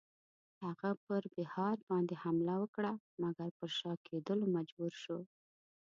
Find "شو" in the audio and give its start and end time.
5.03-5.19